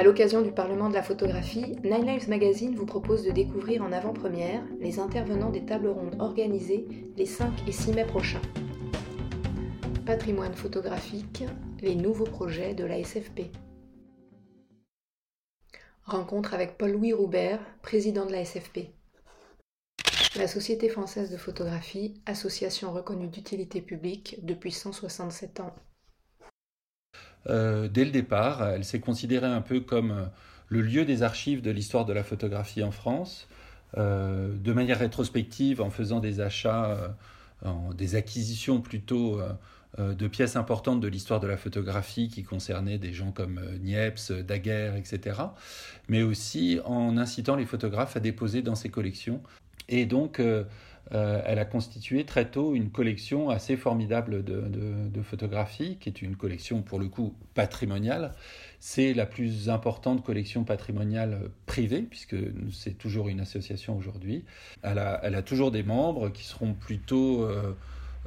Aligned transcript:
À 0.00 0.02
l'occasion 0.02 0.40
du 0.40 0.50
Parlement 0.50 0.88
de 0.88 0.94
la 0.94 1.02
photographie, 1.02 1.76
Nine 1.84 2.06
Lives 2.06 2.30
Magazine 2.30 2.74
vous 2.74 2.86
propose 2.86 3.22
de 3.22 3.32
découvrir 3.32 3.82
en 3.82 3.92
avant-première 3.92 4.62
les 4.80 4.98
intervenants 4.98 5.50
des 5.50 5.66
tables 5.66 5.88
rondes 5.88 6.16
organisées 6.20 6.86
les 7.18 7.26
5 7.26 7.68
et 7.68 7.72
6 7.72 7.92
mai 7.92 8.06
prochains. 8.06 8.40
Patrimoine 10.06 10.54
photographique, 10.54 11.44
les 11.82 11.96
nouveaux 11.96 12.24
projets 12.24 12.72
de 12.72 12.84
la 12.84 12.98
SFP. 13.04 13.50
Rencontre 16.06 16.54
avec 16.54 16.78
Paul-Louis 16.78 17.12
Roubert, 17.12 17.60
président 17.82 18.24
de 18.24 18.32
la 18.32 18.42
SFP. 18.42 18.94
La 20.34 20.48
Société 20.48 20.88
française 20.88 21.30
de 21.30 21.36
photographie, 21.36 22.22
association 22.24 22.90
reconnue 22.90 23.28
d'utilité 23.28 23.82
publique 23.82 24.38
depuis 24.46 24.72
167 24.72 25.60
ans. 25.60 25.74
Euh, 27.48 27.88
dès 27.88 28.04
le 28.04 28.10
départ, 28.10 28.66
elle 28.68 28.84
s'est 28.84 29.00
considérée 29.00 29.46
un 29.46 29.62
peu 29.62 29.80
comme 29.80 30.10
euh, 30.10 30.24
le 30.68 30.82
lieu 30.82 31.04
des 31.04 31.22
archives 31.22 31.62
de 31.62 31.70
l'histoire 31.70 32.04
de 32.04 32.12
la 32.12 32.22
photographie 32.22 32.82
en 32.82 32.90
France, 32.90 33.48
euh, 33.96 34.54
de 34.54 34.72
manière 34.72 34.98
rétrospective 34.98 35.80
en 35.80 35.90
faisant 35.90 36.20
des 36.20 36.40
achats, 36.40 37.14
des 37.94 38.14
acquisitions 38.14 38.80
plutôt 38.80 39.38
de 39.98 40.28
pièces 40.28 40.56
importantes 40.56 41.00
de 41.00 41.08
l'histoire 41.08 41.40
de 41.40 41.46
la 41.46 41.58
photographie 41.58 42.28
qui 42.28 42.42
concernaient 42.42 42.96
des 42.96 43.12
gens 43.12 43.32
comme 43.32 43.60
Niepce, 43.82 44.30
Daguerre, 44.30 44.96
etc., 44.96 45.36
mais 46.08 46.22
aussi 46.22 46.80
en 46.86 47.18
incitant 47.18 47.56
les 47.56 47.66
photographes 47.66 48.16
à 48.16 48.20
déposer 48.20 48.62
dans 48.62 48.76
ses 48.76 48.88
collections. 48.88 49.42
Et 49.90 50.06
donc, 50.06 50.40
euh, 51.12 51.42
elle 51.44 51.58
a 51.58 51.64
constitué 51.64 52.24
très 52.24 52.50
tôt 52.50 52.74
une 52.74 52.90
collection 52.90 53.50
assez 53.50 53.76
formidable 53.76 54.44
de, 54.44 55.22
photographies, 55.22 55.96
qui 55.98 56.08
est 56.08 56.22
une 56.22 56.36
collection 56.36 56.82
pour 56.82 56.98
le 56.98 57.08
coup 57.08 57.34
patrimoniale. 57.54 58.32
C'est 58.78 59.12
la 59.12 59.26
plus 59.26 59.68
importante 59.68 60.24
collection 60.24 60.64
patrimoniale 60.64 61.50
privée, 61.66 62.02
puisque 62.02 62.36
c'est 62.72 62.96
toujours 62.96 63.28
une 63.28 63.40
association 63.40 63.96
aujourd'hui. 63.96 64.44
Elle 64.82 64.98
a, 64.98 65.42
toujours 65.42 65.70
des 65.70 65.82
membres 65.82 66.30
qui 66.30 66.44
seront 66.44 66.74
plutôt 66.74 67.44
euh, 67.44 67.74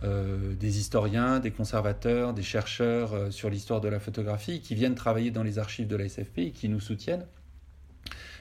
euh, 0.04 0.54
des 0.56 0.80
historiens, 0.80 1.40
des 1.40 1.52
conservateurs, 1.52 2.34
des 2.34 2.44
chercheurs 2.44 3.32
sur 3.32 3.50
l'histoire 3.50 3.82
de 3.82 3.88
la 3.88 4.00
photographie, 4.00 4.60
qui 4.60 4.76
viennent 4.76 4.96
travailler 4.96 5.32
dans 5.32 5.44
les 5.44 5.58
archives 5.58 5.88
de 5.88 5.96
la 5.96 6.10
SFP 6.10 6.40
et 6.40 6.52
qui 6.52 6.70
nous 6.70 6.82
soutiennent 6.82 7.26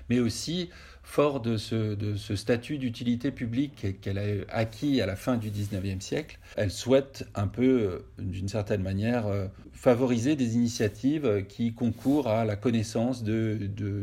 mais 0.09 0.21
aussi 0.21 0.71
fort 1.03 1.41
de 1.41 1.57
ce, 1.57 2.37
statut 2.37 2.79
d'utilité 2.79 3.31
publique 3.31 4.01
qu'elle 4.01 4.19
a 4.19 4.23
acquis 4.49 5.01
à 5.01 5.07
la 5.07 5.17
fin 5.17 5.37
du 5.37 5.51
19e 5.51 6.01
siècle, 6.01 6.39
elle 6.57 6.71
souhaite 6.71 7.27
un 7.35 7.49
peu, 7.49 8.05
d'une 8.19 8.49
certaine 8.49 8.83
manière, 8.83 9.27
euh, 9.27 9.47
favoriser 9.73 10.37
des 10.37 10.55
initiatives 10.55 11.45
qui 11.49 11.75
concourent 11.75 12.29
à 12.29 12.45
la 12.45 12.57
connaissance 12.57 13.23
de, 13.25 13.59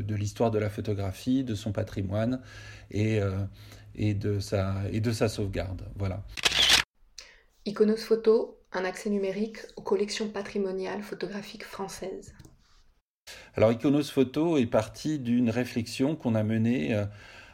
l'histoire 0.10 0.52
de 0.52 0.60
la 0.60 0.70
photographie, 0.70 1.44
de 1.44 1.56
son 1.56 1.72
patrimoine 1.72 2.42
et, 2.92 3.22
euh, 3.22 3.32
et, 3.96 4.14
de, 4.14 4.40
sa, 4.40 4.76
et 4.92 5.00
de 5.00 5.12
sa 5.12 5.30
sauvegarde. 5.30 5.84
Voilà. 5.96 6.24
Iconos 7.66 7.98
Photo, 7.98 8.58
un 8.74 8.84
accès 8.84 9.10
numérique 9.10 9.60
aux 9.76 9.82
collections 9.82 10.28
patrimoniales 10.28 11.02
photographiques 11.02 11.66
françaises. 11.66 12.34
Alors 13.56 13.72
Iconos 13.72 14.04
Photo 14.04 14.58
est 14.58 14.66
parti 14.66 15.20
d'une 15.20 15.50
réflexion 15.50 16.16
qu'on 16.16 16.36
a 16.36 16.44
menée 16.44 16.94
euh, 16.94 17.06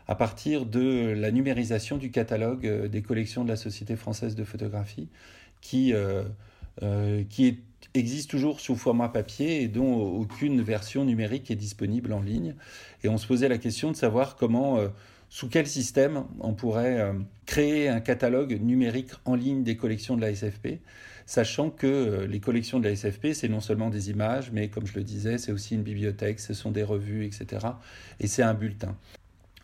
à 0.08 0.16
partir 0.16 0.66
de 0.66 1.14
la 1.18 1.32
numérisation 1.32 1.98
du 1.98 2.12
catalogue 2.12 2.68
euh, 2.68 2.88
des 2.88 3.02
collections 3.02 3.44
de 3.44 3.50
la 3.50 3.56
Société 3.56 3.96
française 3.96 4.36
de 4.36 4.44
photographie, 4.44 5.08
qui, 5.62 5.94
euh, 5.94 6.24
qui 7.30 7.60
existe 7.94 8.30
toujours 8.30 8.60
sous 8.60 8.76
format 8.76 9.10
papier 9.10 9.62
et 9.62 9.68
dont 9.68 9.96
aucune 9.96 10.62
version 10.62 11.06
numérique 11.06 11.50
est 11.50 11.56
disponible 11.56 12.14
en 12.14 12.22
ligne. 12.22 12.56
Et 13.04 13.10
on 13.10 13.18
se 13.18 13.26
posait 13.26 13.50
la 13.50 13.58
question 13.58 13.92
de 13.92 13.96
savoir 13.96 14.36
comment, 14.36 14.80
sous 15.36 15.50
quel 15.50 15.68
système 15.68 16.24
on 16.40 16.54
pourrait 16.54 17.14
créer 17.46 17.90
un 17.90 18.00
catalogue 18.00 18.58
numérique 18.62 19.12
en 19.26 19.36
ligne 19.36 19.64
des 19.64 19.76
collections 19.76 20.16
de 20.16 20.22
la 20.22 20.34
SFP 20.34 20.80
sachant 21.26 21.70
que 21.70 21.88
euh, 21.88 22.28
les 22.28 22.40
collections 22.40 22.80
de 22.80 22.88
la 22.88 22.96
SFP, 22.96 23.34
c'est 23.34 23.50
non 23.50 23.60
seulement 23.60 23.90
des 23.90 24.10
images, 24.10 24.52
mais 24.52 24.70
comme 24.70 24.86
je 24.86 24.96
le 24.96 25.04
disais, 25.04 25.38
c'est 25.38 25.52
aussi 25.52 25.76
une 25.76 25.84
bibliothèque, 25.84 26.40
ce 26.40 26.54
sont 26.54 26.72
des 26.72 26.84
revues, 26.84 27.26
etc. 27.26 27.68
Et 28.20 28.28
c'est 28.28 28.44
un 28.44 28.54
bulletin. 28.54 28.96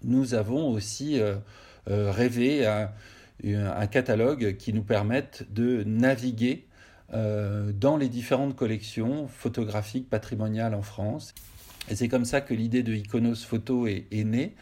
Nous 0.04 0.34
avons 0.34 0.70
aussi 0.70 1.20
euh, 1.20 1.36
euh, 1.90 2.12
rêvé 2.12 2.66
un 3.44 3.88
catalogue 3.88 4.56
qui 4.58 4.72
nous 4.72 4.84
permette 4.84 5.46
de 5.52 5.84
naviguer 5.84 6.66
dans 7.12 7.98
les 7.98 8.08
différentes 8.08 8.56
collections 8.56 9.28
photographiques 9.28 10.10
patrimoniales 10.10 10.74
en 10.74 10.84
France. 10.84 11.34
Et 11.90 11.96
c'est 11.96 12.08
comme 12.08 12.24
ça 12.24 12.40
que 12.40 12.54
l'idée 12.54 12.84
de 12.84 12.94
Iconos 12.94 13.44
Photo 13.44 13.86
est 13.88 14.24
née, 14.24 14.54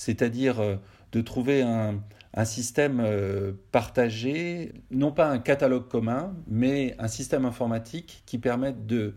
c'est-à-dire 0.00 0.78
de 1.12 1.20
trouver 1.20 1.62
un, 1.62 2.00
système 2.44 3.00
euh, 3.00 3.52
partagé, 3.70 4.72
non 4.90 5.12
pas 5.12 5.28
un 5.28 5.38
catalogue 5.38 5.88
commun, 5.88 6.34
mais 6.46 6.94
un 6.98 7.08
système 7.08 7.44
informatique 7.44 8.22
qui 8.24 8.38
permette 8.38 8.86
de, 8.86 9.14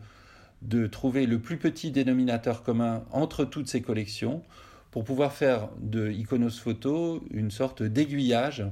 trouver 0.88 1.26
le 1.26 1.40
plus 1.40 1.58
petit 1.58 1.92
dénominateur 1.92 2.64
commun 2.64 3.06
entre 3.12 3.46
toutes 3.46 3.70
ces 3.70 3.82
collections 3.82 4.44
pour 4.92 5.06
pouvoir 5.06 5.32
faire 5.32 5.70
de 5.80 6.12
Iconos 6.12 6.60
Photo 6.60 7.24
une 7.32 7.52
sorte 7.52 7.82
d'aiguillage 7.82 8.66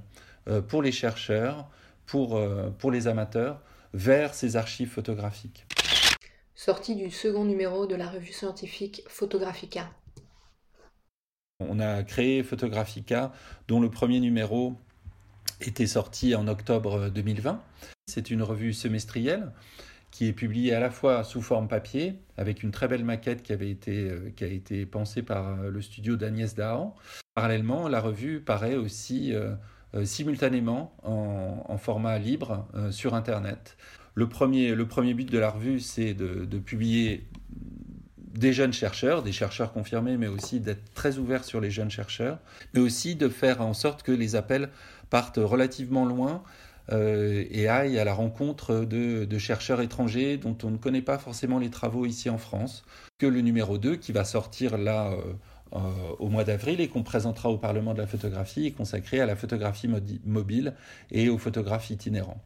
euh, 0.49 0.61
pour 0.61 0.81
les 0.81 0.91
chercheurs, 0.91 1.69
pour, 2.05 2.35
euh, 2.35 2.69
pour 2.77 2.91
les 2.91 3.07
amateurs, 3.07 3.61
vers 3.93 4.33
ces 4.33 4.57
archives 4.57 4.89
photographiques. 4.89 5.65
Sortie 6.55 6.95
du 6.95 7.09
second 7.09 7.45
numéro 7.45 7.85
de 7.87 7.95
la 7.95 8.09
revue 8.09 8.33
scientifique 8.33 9.03
Photographica. 9.07 9.89
On 11.69 11.79
a 11.79 12.03
créé 12.03 12.43
Photographica, 12.43 13.31
dont 13.67 13.79
le 13.79 13.89
premier 13.89 14.19
numéro 14.19 14.75
était 15.61 15.87
sorti 15.87 16.35
en 16.35 16.47
octobre 16.47 17.09
2020. 17.09 17.61
C'est 18.07 18.31
une 18.31 18.43
revue 18.43 18.73
semestrielle 18.73 19.51
qui 20.11 20.27
est 20.27 20.33
publiée 20.33 20.73
à 20.73 20.79
la 20.79 20.91
fois 20.91 21.23
sous 21.23 21.41
forme 21.41 21.67
papier, 21.67 22.19
avec 22.37 22.63
une 22.63 22.71
très 22.71 22.87
belle 22.87 23.05
maquette 23.05 23.41
qui, 23.43 23.53
avait 23.53 23.71
été, 23.71 24.09
euh, 24.09 24.29
qui 24.35 24.43
a 24.43 24.47
été 24.47 24.85
pensée 24.85 25.21
par 25.21 25.47
euh, 25.47 25.69
le 25.69 25.81
studio 25.81 26.17
d'Agnès 26.17 26.53
Dahan. 26.53 26.95
Parallèlement, 27.33 27.87
la 27.87 28.01
revue 28.01 28.41
paraît 28.41 28.75
aussi 28.75 29.33
euh, 29.33 29.55
simultanément 30.03 30.93
en, 31.03 31.77
format 31.77 32.19
libre 32.19 32.67
sur 32.91 33.13
Internet. 33.13 33.77
Le 34.13 34.27
premier, 34.27 34.75
le 34.75 34.85
premier 34.85 35.13
but 35.13 35.31
de 35.31 35.37
la 35.37 35.49
revue, 35.49 35.79
c'est 35.79 36.13
de, 36.13 36.45
de 36.45 36.59
publier 36.59 37.25
des 38.41 38.53
jeunes 38.53 38.73
chercheurs, 38.73 39.21
des 39.21 39.31
chercheurs 39.31 39.71
confirmés, 39.71 40.17
mais 40.17 40.27
aussi 40.27 40.59
d'être 40.59 40.91
très 40.95 41.19
ouvert 41.19 41.43
sur 41.43 41.61
les 41.61 41.69
jeunes 41.69 41.91
chercheurs, 41.91 42.39
mais 42.73 42.81
aussi 42.81 43.15
de 43.15 43.29
faire 43.29 43.61
en 43.61 43.75
sorte 43.75 44.01
que 44.01 44.11
les 44.11 44.35
appels 44.35 44.69
partent 45.11 45.37
relativement 45.37 46.05
loin 46.05 46.41
euh, 46.91 47.45
et 47.51 47.67
aillent 47.67 47.99
à 47.99 48.03
la 48.03 48.15
rencontre 48.15 48.83
de, 48.83 49.37
chercheurs 49.37 49.79
étrangers 49.79 50.37
dont 50.37 50.57
on 50.63 50.71
ne 50.71 50.77
connaît 50.77 51.03
pas 51.03 51.19
forcément 51.19 51.59
les 51.59 51.69
travaux 51.69 52.07
ici 52.07 52.31
en 52.31 52.39
France, 52.39 52.83
que 53.19 53.27
le 53.27 53.41
numéro 53.41 53.77
2 53.77 53.97
qui 53.97 54.11
va 54.11 54.25
sortir 54.25 54.75
là 54.79 55.11
euh, 55.11 55.17
euh, 55.73 55.79
au 56.17 56.27
mois 56.27 56.43
d'avril 56.43 56.81
et 56.81 56.87
qu'on 56.87 57.03
présentera 57.03 57.49
au 57.49 57.59
Parlement 57.59 57.93
de 57.93 57.99
la 57.99 58.07
photographie 58.07 58.65
est 58.65 58.71
consacré 58.71 59.21
à 59.21 59.27
la 59.27 59.35
photographie 59.35 59.87
mobile 60.25 60.73
et 61.11 61.29
aux 61.29 61.37
photographes 61.37 61.91
itinérants. 61.91 62.41